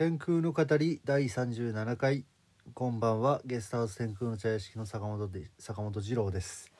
[0.00, 2.24] 天空の語り第37回。
[2.72, 3.42] こんばんは。
[3.44, 6.72] ゲストハウス天空の茶屋敷の坂本で坂本二郎です。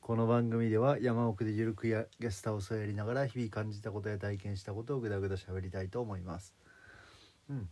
[0.00, 6.54] この番組では山奥でゆるくやゲストハウスをやりながら日々感じたことや体験したことをぐだぐだ喋りたいと思います。
[7.50, 7.68] うん。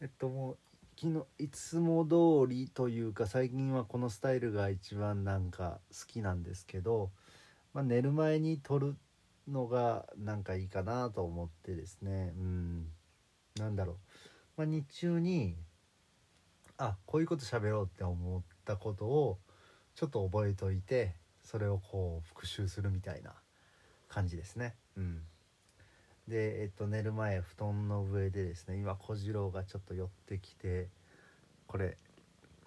[0.00, 0.58] えっともう
[1.00, 7.12] 昨日いつも通りというか最近はこのスタイルが一番なんか好きなんですけど、
[7.72, 8.96] まあ、寝る前に撮る
[9.46, 12.32] のがなんかいいかなと思ってですね。
[12.36, 12.86] うん。
[13.58, 13.96] なんだろう、
[14.56, 15.56] まあ、日中に
[16.78, 19.38] あこういうこと喋ろうって思ったことを
[19.94, 23.34] ちょっと覚えといてそれをこう復習するみたいな
[24.08, 24.74] 感じですね。
[24.96, 25.20] うん。
[26.28, 30.88] でえっと寝る前布団の上でですね今小次郎がちょっと寄ってきて
[31.66, 31.98] これ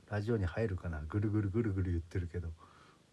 [0.09, 1.02] ラジオに入るかな？
[1.07, 2.49] ぐるぐるぐるぐる言ってるけど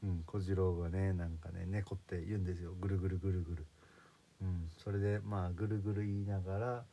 [0.02, 2.74] うん小次郎がねなんかね猫って言うんですよ。
[2.78, 3.66] ぐるぐるぐるぐる。
[4.42, 4.70] うん。
[4.76, 6.84] それでまあぐるぐる言いながら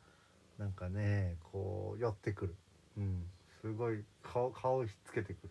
[0.60, 2.54] なんかねこう寄ってくる。
[2.98, 3.24] うん。
[3.62, 5.50] すごい顔顔ひっつけてくる。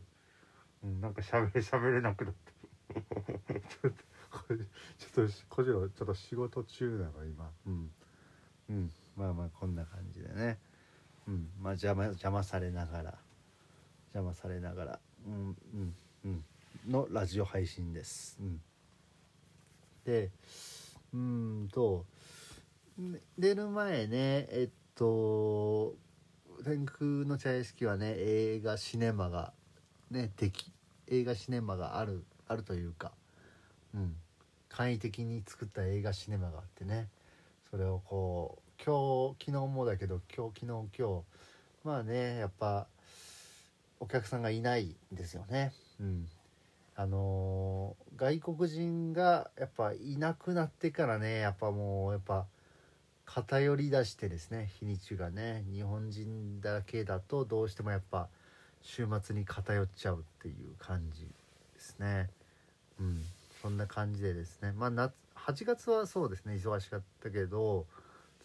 [0.83, 2.53] うんなんかしゃべれしゃべれなくなって
[3.67, 3.97] ちょっと
[4.47, 7.51] ちょっと小次郎ちょっと仕事中なの今。
[7.65, 7.91] うん。
[8.69, 8.91] うん。
[9.17, 10.59] まあまあこんな感じでね。
[11.27, 11.49] うん。
[11.59, 13.19] まあ邪魔邪魔されながら。
[14.13, 14.99] 邪魔されながら。
[15.25, 16.45] うんうんうん。
[16.87, 18.37] のラジオ配信です。
[18.39, 18.61] うん、
[20.05, 20.31] で
[21.13, 22.05] うんと
[23.37, 25.95] 寝る前ねえっと
[26.65, 29.53] 天空の茶屋敷はね映画シネマが
[30.11, 30.73] ねでき
[31.07, 33.13] 映画シネマがあるあるというか、
[33.95, 34.15] うん、
[34.67, 37.07] 簡易的に作った映画シネマがあってね
[37.71, 41.23] それをこう今日昨日もだけど今日昨日今日
[41.85, 42.87] まあねやっぱ
[44.01, 45.73] お客さんがいないんですよね。
[45.99, 46.27] うん、
[46.95, 52.47] あのー外国人がやっぱいなくなってからねやっぱもうやっぱ
[53.31, 58.27] 偏り出してですね日にちがね日本人だけだとどうしてもやっぱ
[58.81, 61.27] 週末に偏っちゃうっていう感じで
[61.77, 62.29] すね。
[62.99, 63.21] うん。
[63.61, 64.73] そんな感じでですね。
[64.75, 67.85] まあ夏8月はそうですね忙しかったけど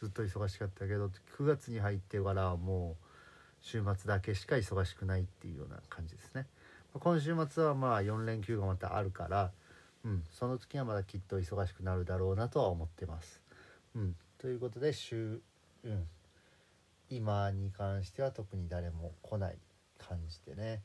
[0.01, 3.05] ずっと忙しかったけど9月に入ってからはもう
[3.63, 6.47] 週末だけしか忙しくないっていうような感じですね。
[6.93, 9.51] 今週末はまあ4連休がまたあるから、
[10.05, 13.41] うん、その時はまだきっと忙しくなるだろうなとは思ってます。
[13.97, 15.41] うん、ということで週、
[15.85, 16.07] うん、
[17.09, 19.57] 今に関しては特に誰も来ない
[19.97, 20.83] 感じでね、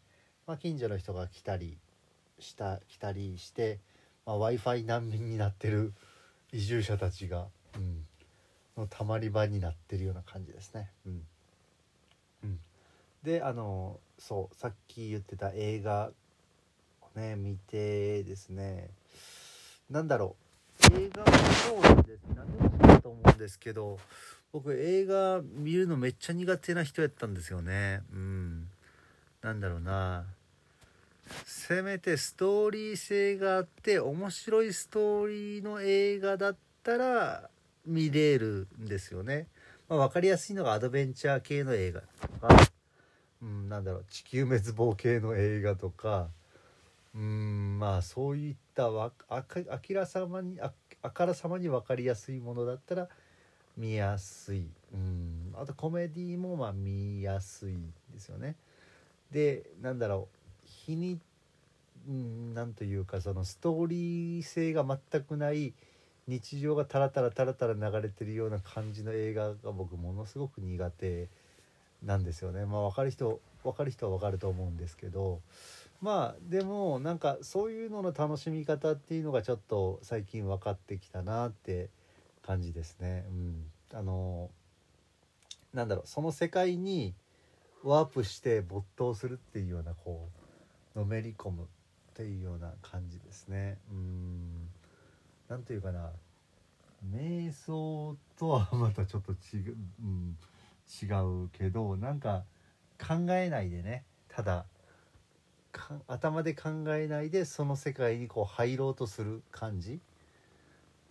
[0.47, 1.77] まあ、近所の人が来たり
[2.39, 3.79] した来たりして、
[4.25, 5.91] まあ、w i f i 難民になってる
[6.53, 8.05] 移住者たちが、うん、
[8.77, 10.89] のたまり場になってるような感じですね。
[11.05, 11.23] うん。
[12.45, 12.59] うん、
[13.23, 16.11] であのそうさっき言ってた映画
[17.01, 18.89] をね見てですね。
[19.89, 20.48] なんだろう。
[20.93, 21.37] 映画も
[21.83, 23.99] そうです何でもそうだと思うんですけど
[24.51, 28.01] 僕映画見るのめっちゃ苦手な人やったんですよね。
[28.11, 28.67] うん。
[29.43, 30.25] なんだろうな。
[31.45, 37.49] せめてストーリー性があって面白いストーリーの映画だったら
[37.85, 39.45] 見れるんですよね、
[39.87, 42.71] まあ、分かりやすいのがアドベンチャー系の映画とか
[43.41, 44.05] うん、なんだろう。
[44.09, 46.27] 地球滅亡系の映画とか
[47.15, 50.71] うんまあそういったわあかあきらさまにあ
[51.01, 53.07] あからさまに分かりやすいものだったら
[53.77, 57.77] 見やすいうんあとコメディもまあ見やすい
[58.13, 58.55] ですよね。
[59.31, 61.19] でなんだろう日に
[62.07, 65.73] うんなんというかそのストーリー性が全くない
[66.27, 71.27] 日常がタラタラタラタラ流れてるような感じの映画が僕ものすごく苦手
[72.03, 72.65] なんですよね。
[72.65, 75.41] まあ分かる人分かる人は分かると思うんですけど
[76.01, 81.89] まあでもなんかそういうのの楽しみ方っていうのがちょっと最近分かってきたなって
[82.45, 83.25] 感じですね。
[83.29, 84.49] うん、あの
[85.73, 87.13] なんだろうその世界に
[87.83, 90.29] ワープして没頭するっていうようなこ
[90.95, 91.65] うのめり込むっ
[92.13, 93.77] ていうような感じですね。
[93.91, 94.69] うん。
[95.49, 96.11] なんというかな。
[97.13, 100.37] 瞑想とはまたちょっと違う、うん、
[101.01, 102.43] 違うけどなんか
[102.99, 104.03] 考えないでね。
[104.27, 104.65] ただ
[106.07, 109.99] 頭で考えないでその世界にこう入ろうとする感じ？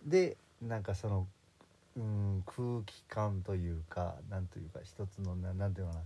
[0.05, 1.27] でなんかその、
[1.97, 6.05] うん、空気感というかなんというか一つのななんていうのかな。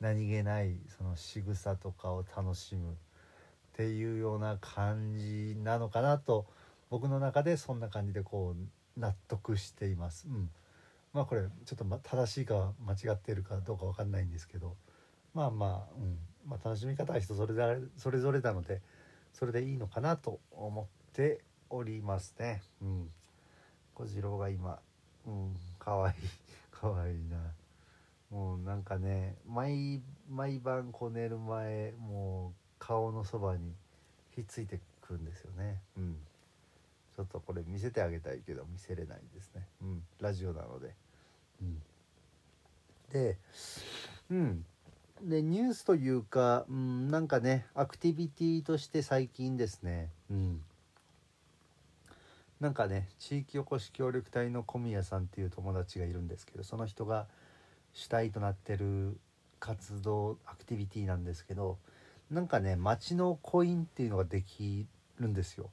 [0.00, 2.94] 何気ないその仕草とかを楽しむっ
[3.76, 6.44] ていうような感じなのかなと
[6.90, 10.26] 僕の中でそんな感じでこう納得しています。
[10.28, 10.50] うん。
[11.12, 14.74] まあこれちょっとま正しいか間違ってるかどうかわかんないんですけど。
[15.34, 16.18] まあまあ、うん。
[16.46, 18.80] まあ、楽しみ方は人それぞれそれぞれなので
[19.32, 21.40] それでいいのかなと思って
[21.70, 22.62] おりますね。
[22.82, 23.10] うん、
[23.94, 24.78] 小次郎が今、
[25.26, 26.14] うん、かわいい
[26.70, 27.38] かわいいな。
[28.30, 30.00] もうなんかね毎
[30.30, 33.74] 毎晩こう寝る前もう顔のそばに
[34.34, 35.80] ひっついてくんですよね。
[35.96, 36.16] うん。
[37.14, 39.66] ちょっとこれ見せてあげたいけど見せれないですね。
[39.82, 40.02] うん。
[40.20, 40.94] ラジオなので。
[41.60, 41.82] うん。
[43.12, 43.38] で
[44.30, 44.64] うん。
[45.22, 50.10] でニュースというか、うん、なんかねアクティビティとして最近ですね。
[50.30, 50.60] うん。
[52.60, 57.26] なんかね地域おこし協力隊の小宮さんっていう友達がいるんですけどその人が
[57.92, 59.16] 主体となってる
[59.58, 61.78] 活動アクティビティなんですけど
[62.30, 64.86] なんかね町のコインっていうのができ
[65.18, 65.70] るんですよ。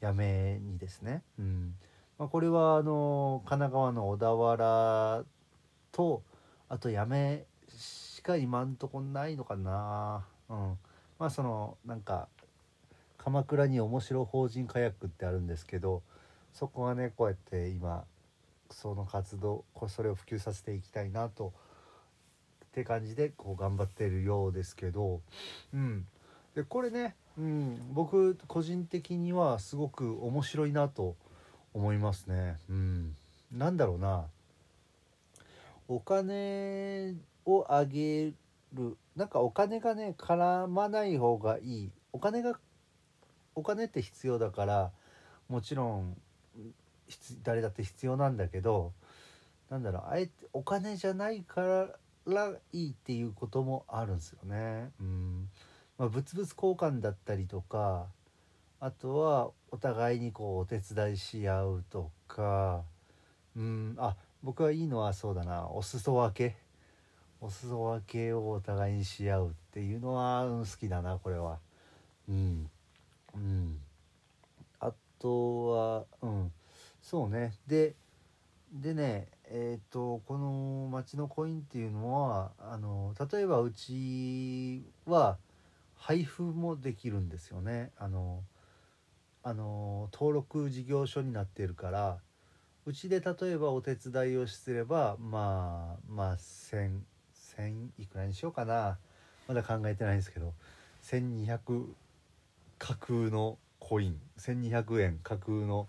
[0.00, 1.22] やめにですね。
[1.38, 1.74] うん。
[2.18, 5.24] まあ、これはあの神奈川の小田原
[5.92, 6.22] と
[6.68, 10.26] あとやめしか今んとこないのかな。
[10.48, 10.78] うん、
[11.18, 12.28] まあそのなんか
[13.18, 16.02] 鎌倉に面白法人カヤックってあるんですけど
[16.52, 18.04] そこがねこうやって今
[18.70, 21.52] その活動それを普及させていきたいなと
[22.66, 25.20] って感じでこう頑張ってるようですけど、
[25.72, 26.04] うん、
[26.54, 31.14] でこれね、うん、僕個人的にはすごく面白いなと
[31.74, 32.58] 思いますね。
[32.68, 33.16] うん、
[33.52, 34.24] なんだろうな
[35.88, 37.14] お金
[37.46, 38.32] をあげ
[38.72, 38.96] る。
[39.14, 41.90] なんかお金がね絡まない方がいい。
[42.12, 42.58] お金が
[43.54, 44.90] お金って必要だから
[45.48, 46.16] もちろん
[47.42, 48.92] 誰だって必要なんだけど
[49.70, 51.88] なんだろうあえてお金じゃないか
[52.26, 54.90] らいいっていうこともあるんですよね。
[55.00, 55.48] うん。
[55.96, 58.06] まあ、物々交換だったりとか
[58.80, 62.82] あとはお互いにこうお手伝いし合うとか。
[63.56, 63.94] うん。
[63.98, 65.68] あ僕はいいのはそうだな。
[65.68, 66.65] お裾分け。
[67.40, 71.58] お裾分けをお互いにし合うっていうのはうん好きだなこれは。
[72.28, 72.70] うん。
[73.34, 73.78] うん、
[74.80, 76.52] あとはうん。
[77.02, 77.52] そうね。
[77.66, 77.94] で
[78.72, 85.38] でねえっ、ー、とこの町のコインっていうのはあの例えばうちは
[85.94, 87.90] 配布もできるんですよね。
[87.98, 88.42] あの
[89.42, 92.18] あの登録事業所になっているから
[92.84, 97.00] うちで例えばお手伝いをすればまあまあ1000
[97.58, 98.98] 1000いくらにしようかな。
[99.48, 100.52] まだ考えてないんですけど。
[101.02, 101.84] 1200
[102.78, 104.20] 架空のコイン。
[104.38, 105.88] 1200円架空の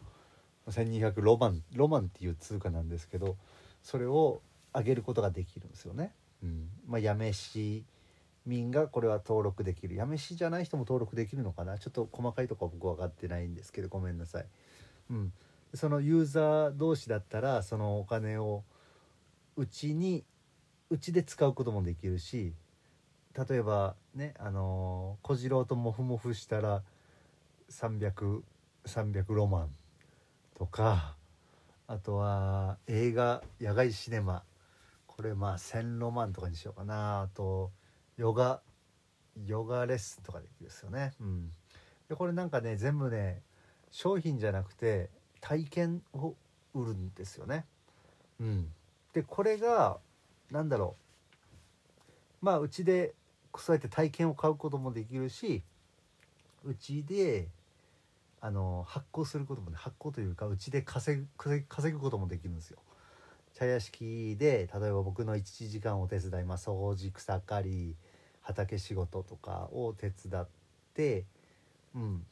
[0.68, 3.36] 1200ロマンロマンっていう通貨なんですけど。
[3.84, 4.42] それを
[4.74, 6.14] 上げることができるんですよね。
[6.44, 6.70] うん。
[6.88, 7.86] まあ、八女市
[8.46, 9.96] 民がこれは登録できる。
[9.98, 11.78] 八女市じゃない人も登録できるのかな。
[11.78, 13.88] ちょっと細かいとこは僕分かってないんですけど。
[13.88, 14.46] ごめんなさい。
[15.10, 15.34] うん、
[15.74, 18.64] そのユーザー同士だったらそのお金を
[19.56, 20.24] うちに
[20.90, 22.54] うちで使うこともできるし
[23.50, 26.82] 例えばねあの小次郎とモフモフしたら
[27.70, 28.42] 300300
[28.88, 29.70] 300ロマン
[30.58, 31.16] とか
[31.88, 34.44] あとは映画野外シネマ。
[35.06, 37.22] これまあ1000ロマンとかにしようかな。
[37.22, 37.72] あと
[38.18, 38.62] ヨガ
[39.46, 41.14] ヨガレッスンとかできるですよね。
[41.20, 41.52] うん。
[42.10, 43.42] でこれなんかね全部ね
[43.92, 46.36] 商品じゃなくて体験を
[46.74, 47.66] 売るんですよね。
[48.40, 48.72] うん。
[49.14, 49.98] でこれが
[50.52, 50.96] 何だろ
[52.42, 52.46] う。
[52.46, 53.14] まあうちで
[53.58, 55.64] そうやって体験を買うこともできるし
[56.64, 57.48] うちで
[58.40, 62.78] あの発行することもね発行というかうちで稼ぐ稼ぐこともできるんですよ。
[63.56, 67.96] 茶屋敷で例えば僕の1時間お手伝い、まあ、掃除草刈り
[68.42, 70.48] 畑仕事とかを手伝っ
[70.94, 71.26] て、
[71.96, 72.24] うん、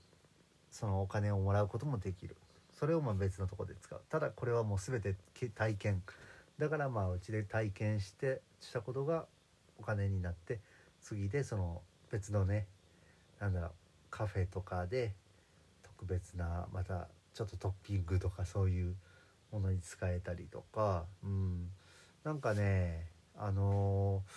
[0.69, 2.37] そのお金をもらうこともできる。
[2.71, 4.01] それをまあ別のとこで使う。
[4.09, 5.15] ただこれはもう全て
[5.55, 6.03] 体験。
[6.57, 9.25] だからまあうちで体験してしたことが
[9.77, 10.59] お金になって
[11.01, 11.81] 次でその
[12.11, 12.67] 別のね
[13.39, 13.71] なんだろう
[14.09, 15.13] カフェとかで
[15.83, 18.95] 特別なまたちょっとトッピングとかそういう
[19.51, 21.69] ものに使えたりとか、うん、
[22.23, 23.07] なんかね
[23.37, 24.31] あのー、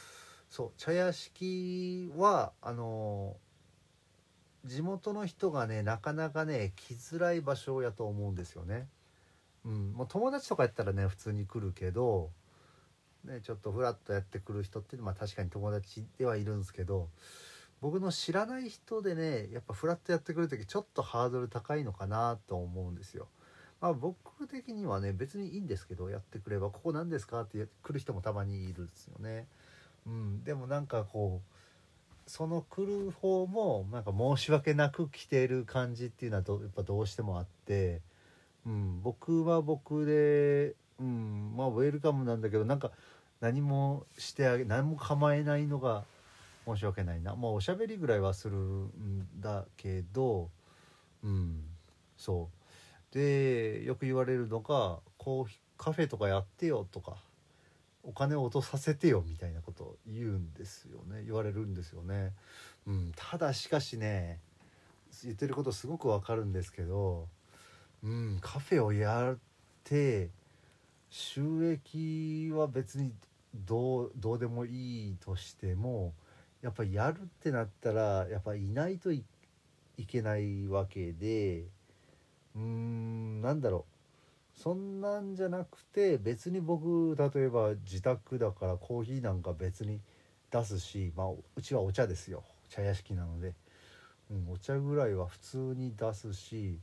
[0.50, 8.88] そう茶屋敷はあのー、地元の人がねなかなかね来づらい場所やと思うんですよね。
[9.64, 12.30] うん、もう友達とかやったらね普通に来るけど、
[13.24, 17.08] ね、ちょっとフラッとやってくる人ってまあ確かに友達ではいるんですけど
[17.80, 23.28] 僕の知らない人でねやっぱフラットやってくる時ちょっとハードル高いのかなと思うんですよ。
[23.80, 29.46] まあ、僕的にはね別にいいんですけどやってくれば「ここ何ですか?」って来る人もたまにいるんですよね。
[30.06, 38.02] うん、でもなんかこうその来る方もなんか申し訳なく来てる感じっていうのはどやっぱどうしてもあって、
[38.68, 42.90] うん、僕は僕で、うん、まあウェルカムなんだけどなんか
[43.40, 46.04] 何もしてあげ何も構えないのが
[46.66, 47.34] 申し訳ないな。
[47.34, 50.50] まあおしゃべりぐらいはするんだけど
[51.24, 51.62] うん
[52.18, 53.14] そう。
[53.14, 57.16] でよく言われるのがこうカフェとかやってよとか
[58.02, 61.22] お金を落とさせてよみたいなことを言うんですよね。
[61.24, 62.32] 言われるんですよね。
[62.86, 64.40] うん、ただしかしね
[65.24, 67.28] 言ってることすごくわかるんですけど、
[68.02, 69.38] うん、カフェをやっ
[69.84, 70.30] て
[71.10, 73.12] 収益は別に
[73.54, 76.12] どうどうでもいいとしても
[76.62, 79.24] やっぱやるってなったらやっぱいないとい
[80.06, 81.64] けないわけで
[82.54, 83.98] うんなんだろう。
[84.60, 90.00] そんなんじゃなくて別に僕例えば自宅だからコーヒーなんか別に
[90.50, 92.42] 出すしまあうちはお茶ですよ。
[92.68, 93.54] 茶屋敷なので、
[94.30, 96.80] うん、お茶ぐらいは普通に出すし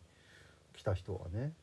[0.76, 1.54] 来た人はね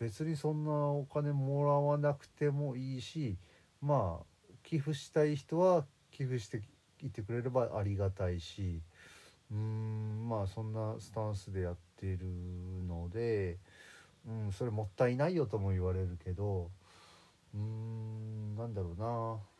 [0.00, 3.36] 別にそんなお金もらわなくてもいいし
[3.80, 4.24] まあ
[4.62, 6.62] 寄付したい人は寄付して
[7.02, 8.80] いてくれればありがたいし
[9.50, 12.18] うーんまあそんなスタンスでやってる
[12.88, 13.58] ので、
[14.26, 16.70] うん、それもったいないよとも言われるけど
[17.54, 19.52] うーんなんだろうな。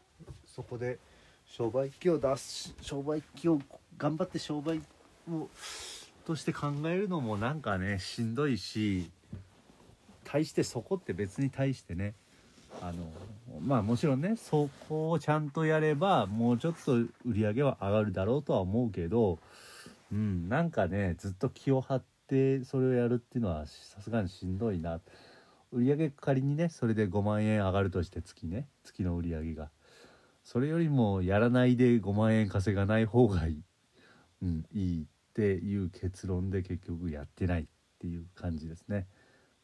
[0.46, 0.98] そこで
[1.44, 3.60] 商売機を出す商売機を
[3.98, 4.80] 頑張って商売
[5.30, 5.48] を
[6.24, 9.10] として考えるのもなんかねしんどいし
[10.24, 12.14] 対してそこって別に対してね
[12.80, 13.04] あの
[13.60, 19.38] まあもちろんねそこをちゃんとやればもうちょっと売り上げは上がるだろうとは思うけど
[20.12, 25.00] うんなんかねずっと気を張ってそれをやるっていうのはさすがにしんどいな。
[25.74, 29.70] 売上仮にねそれで5万円上がるとして月ね月の売り上げが。
[30.44, 33.62] それよりもやらないで5万円稼がない方がいい、
[34.42, 35.06] うん、いい。
[35.32, 37.66] っていう結論で結局やってないっ
[37.98, 39.06] ていう感じですね。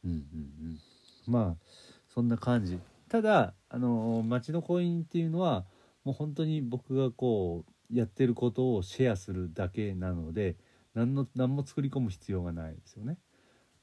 [0.02, 0.78] うんうんうん、
[1.26, 1.64] まあ
[2.08, 2.78] そんな感じ
[3.10, 5.66] ただあの町のコインっていうのは
[6.04, 10.56] もう本当に僕がこうやってることをシェアするだけなので
[10.94, 13.18] 何の何も作り込む必要がないですよね。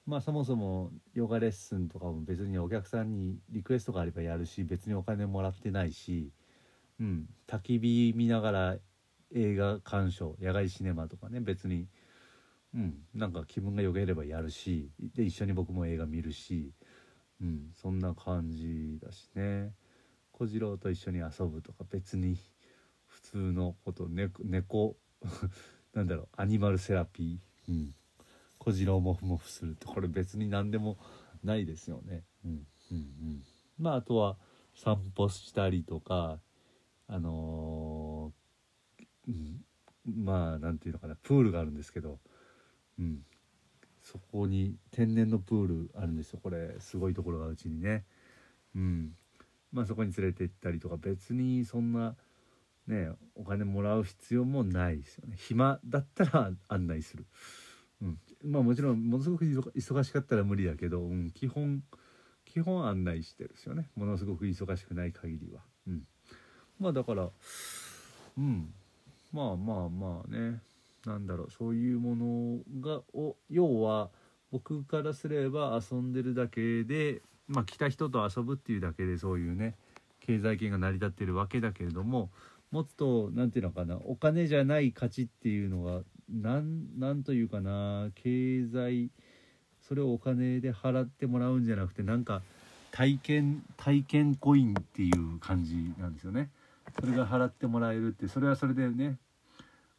[0.07, 6.31] まあそもそもヨガレッスンとかも別にお客さんにリクエストがあればやるし別にお金もらってないし、
[6.99, 8.77] うん、焚き火見ながら
[9.33, 11.87] 映画鑑賞野外シネマとかね別に、
[12.73, 16.73] うん、なんか気分がよければやるしで一緒に僕も映画見るし、
[17.41, 19.73] うん、そんな感じだしね。
[20.37, 22.37] 小次郎と一緒に遊ぶとか別に
[23.07, 24.97] 普通のこと猫猫
[25.93, 27.95] なんだろうアニマルセラピー、うん、
[28.57, 30.97] 小次郎もふもふするってこれ別に何でも
[31.41, 32.25] ないですよね。
[32.43, 33.43] うんうんうん、
[33.77, 34.37] まああとは
[34.73, 36.41] 散歩したりとか
[37.07, 38.04] あのー、
[39.27, 39.63] うん、
[40.25, 41.15] まあなんていうのかな。
[41.15, 42.19] プールがあるんですけど、
[42.99, 43.23] うん、
[44.03, 46.39] そこに天然のプールあるんですよ。
[46.41, 48.05] これすごいところがうちにね。
[48.75, 49.15] うん、
[49.71, 50.97] まあそこに連れて行ったりとか。
[50.97, 52.15] 別にそんな
[52.87, 55.35] ねお金もらう必要もないですよね。
[55.37, 57.25] 暇だったら 案内する。
[58.01, 61.83] うん、まあもちろんものすごく忙しかったら無理だけど、うん、基本
[62.43, 63.89] 基本案内してるんですよね。
[63.95, 65.61] ものすごく忙しくない限りは。
[65.87, 66.07] うん、
[66.79, 67.31] まあだから
[68.37, 68.73] うん。
[69.31, 70.61] まあまあまあね
[71.05, 74.09] なんだろうそういうものがを要は
[74.51, 79.75] 僕からすれば遊んでるだけでまあ来た人と遊ぶっていうだけでそういうね
[80.21, 82.29] 経済圏が成り立ってるわけだけれども
[82.71, 89.11] もっと何て言うのかなお金じゃない価値っていうのが何というかな経済
[89.87, 92.41] それをお金で払ってもらうんじゃなくてなんか
[92.91, 96.49] 体験体験コインっていう感じなんですよね。
[96.99, 99.17] それが払ってもらえるってそれはそれでね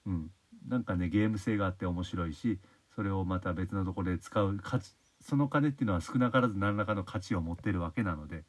[0.07, 0.31] うん
[0.69, 2.59] なんかねゲーム性があって面白いし
[2.95, 8.45] それをまた別のところで使う価値その金っていうのは少なからず何らかの価値を持ってるわけなので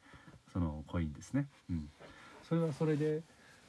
[0.52, 1.48] そのコインですね。
[1.68, 1.88] うん、
[2.48, 3.22] それはそれで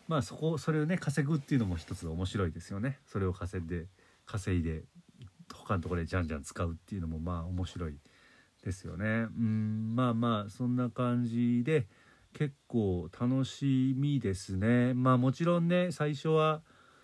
[0.08, 3.00] まあそこそれをね稼ぐっていうのも一つ面白いですよね。
[3.08, 3.86] それを稼いで
[4.26, 4.84] 稼いで
[5.54, 7.96] 他のところでじゃんじゃん使うっていうのもまあ面白い
[8.64, 9.06] ですよね。
[9.06, 11.88] うんまあまあそんな感じで
[12.34, 14.94] 結構楽しみですね。
[14.94, 16.62] まあもちろんね最初は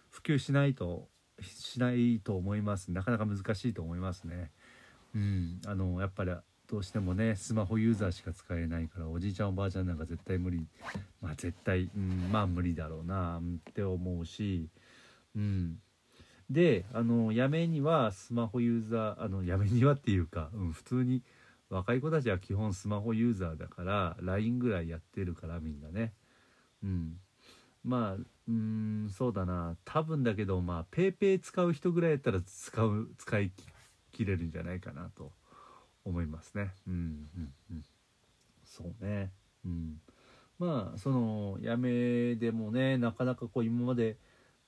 [0.10, 1.10] 普及しないと
[1.42, 2.92] しないと思います。
[2.92, 4.52] なかなか難しいと思いますね。
[5.14, 6.32] うん、あのやっぱり
[6.68, 10.68] どうしてもねスマホユーザーしか使えないからおじいちゃんおばあちゃんなんか絶対無理。
[11.22, 14.70] まあ絶対、うん、まあ無理だろうなって思うし、
[15.36, 15.78] うん、
[16.50, 21.24] であのやめにはスマホユーザーあのやめにはっていうか、うん、普通に
[21.70, 26.14] 若い子たちは基本スマホユーザーだから LINE ぐらいやってるからみんなね。
[26.84, 27.18] うん、
[27.84, 29.76] まあうんそうだな。
[29.86, 33.52] 多分だけどまあ PayPay 使う人ぐらいやったら使う使い
[34.12, 35.32] 切れるんじゃないかなと
[36.06, 36.72] 思いますね。
[36.88, 36.98] うんう
[37.40, 37.84] んうん、
[38.64, 39.32] そうね、
[39.66, 40.00] うん、
[40.60, 44.18] まあそのやめでもねなかなかこう今まで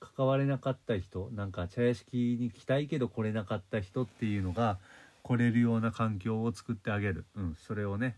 [0.00, 4.78] 関われなかった人なんか茶屋敷に来たいけど来れなかった人っていうのが
[5.28, 8.16] 来れるような環境を作ってあげる、うん、それをね。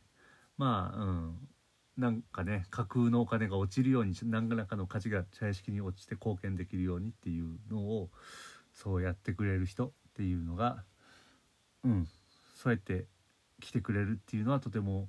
[0.56, 1.48] まあ、うん、
[1.96, 8.10] なんかね架空のお金が落ちるように何らかの価値が茶屋敷に落ちて貢献できるようにっていうのを
[8.72, 10.84] そうやってくれる人っていうのが
[11.82, 12.06] うん。
[12.54, 13.06] そうやって
[13.60, 15.08] 来てくれるっていうのはとても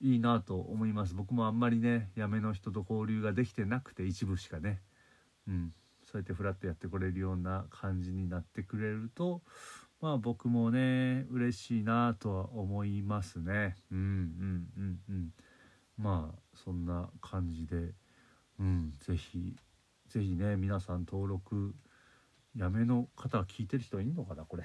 [0.00, 1.14] いいなと思います。
[1.14, 4.80] 僕もあんまりね辞めの人と交流ができてなくて一部しかね。
[5.46, 5.74] うん。
[6.10, 9.42] そうやってフラッとやってくれるような感じになってくれると
[10.00, 13.76] まあ僕もね嬉しいなとは思いますね。
[13.92, 15.30] うんうんうんうん。
[15.98, 17.92] まあそんな感じで
[18.58, 18.92] うん。
[19.00, 19.54] 是非
[20.08, 21.74] 是非ね皆さん登録
[22.56, 24.64] やめの方は聞いてる人いんのかなこれ。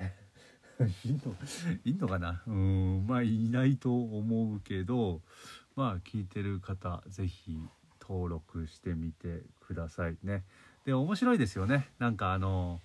[1.05, 1.35] いんの
[1.83, 2.41] いんのかな。
[2.47, 3.05] うん。
[3.05, 5.21] まあいないと思うけど
[5.75, 7.57] まあ聞いてる方是非
[7.99, 10.45] 登録してみてくださいね。
[10.85, 11.89] で面白いですよね。
[11.99, 12.79] なんかあの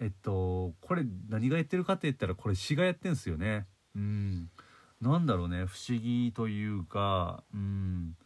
[0.00, 3.66] えっとこれ何がやってるかって言ったらこれ詩がやってんすよね。
[3.94, 4.50] うん。
[5.00, 5.66] なんだろうね。
[5.66, 8.16] 不思議というかうん。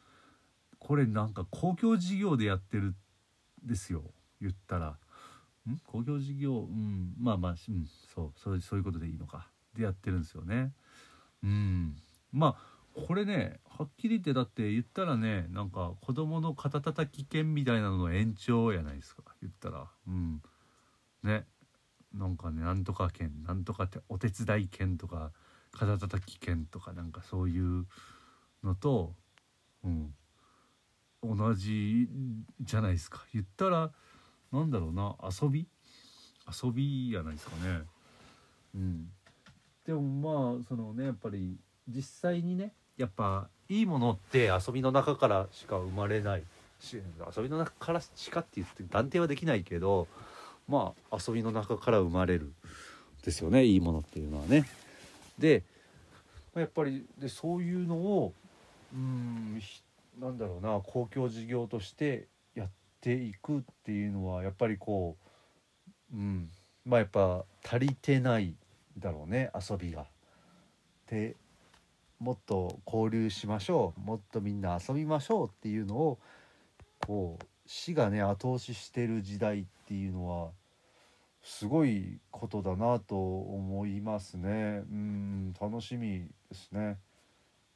[0.78, 2.95] これなんか公共事業でやってる
[3.62, 4.02] ですよ。
[4.40, 4.97] 言ったら。
[5.69, 5.78] ん？
[5.87, 6.61] 公共事業？
[6.61, 7.14] うん。
[7.19, 8.33] まあまあ、うん、そう。
[8.37, 9.49] そうそういうことでいいのか。
[9.76, 10.73] でやってるんですよね。
[11.43, 11.97] うん。
[12.33, 19.23] まあこれねはっきり言ってだって言ったらねなんか子供の肩たたき券みたいなのの延長やないですか。
[19.43, 19.88] 言ったら。
[20.07, 20.43] うん。
[21.23, 21.47] ね。
[22.18, 25.33] なんかねなんとか券なんとかってお手伝い券とか
[25.73, 27.87] 肩たたき券とかなんかそういう
[28.62, 29.12] のと
[29.85, 30.14] うん。
[31.26, 32.06] 同じ
[32.61, 33.25] じゃないですか。
[33.33, 33.90] 言ったら
[34.52, 35.66] なんだろうな遊び？
[36.62, 37.80] 遊びやないですかね。
[38.75, 39.11] うん。
[39.87, 41.56] でもまあそのねやっぱり
[41.88, 46.42] 実際にねやっぱいいものって遊びの中からしか生まれない。
[46.78, 47.00] し
[47.35, 50.06] 遊びの中からしかって言って断定はできないけど
[50.68, 52.52] まあ遊びの中から生まれる
[53.23, 54.64] ですよねいいものっていうのはね。
[55.38, 55.62] で
[56.54, 58.33] やっぱりでそういうのを
[58.92, 59.60] うん
[60.21, 62.69] なんだろうな公共事業としてやっ
[63.00, 65.17] ていくっていうのはやっぱりこ
[66.12, 66.49] ううん
[66.84, 68.54] まあやっぱ足りてない
[68.99, 70.06] だろうね遊びが。
[71.10, 71.34] で
[72.21, 76.19] もっと交流しましょうもっとみんな遊びましょうっていうのを
[77.06, 80.50] こう死がね後押ししてる時代っていうのは
[81.43, 84.83] すごいことだなと思いますね。
[84.91, 86.99] うん楽しみですね。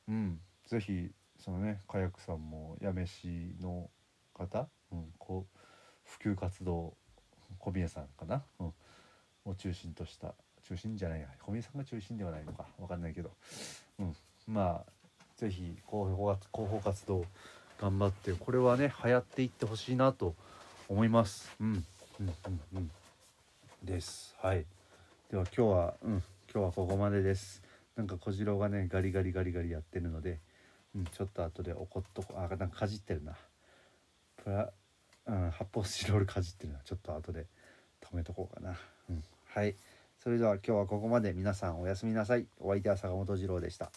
[0.09, 3.90] うん是非そのねカヤックさんも八女市の
[4.35, 5.59] 方、うん、こう
[6.05, 6.94] 普及活動
[7.59, 8.72] 小宮さんかな、うん、
[9.44, 10.35] を中心とした
[10.66, 13.31] 中心じゃないや小宮さんが中心ではないのか分かんないけど、
[13.98, 14.92] うん、まあ
[15.37, 17.24] 是非広報活動
[17.80, 20.34] 頑張ってこれはね流行っていってほしいなと
[20.88, 21.54] 思います。
[21.60, 21.84] うん、
[22.20, 22.90] うん、うんうん、
[23.84, 24.34] です。
[24.40, 24.64] はい。
[25.30, 26.10] では今日は、うん、
[26.52, 27.62] 今日はここまでです。
[27.96, 30.38] なんか小次郎がねガリガリガリガリやってるので、
[30.96, 33.34] うん、ちょっと後で怒っとこあなんかかじってるな。
[34.42, 34.70] プラ、
[35.26, 36.80] うん、発泡スチロールかじってるな。
[36.84, 37.46] ちょっと後で
[38.00, 38.76] 止めとこうかな。
[39.10, 39.74] うん、はい。
[40.22, 42.46] それでは今日はここまで皆さんおやすみなさい。
[42.58, 43.90] お相手は坂本次郎でした。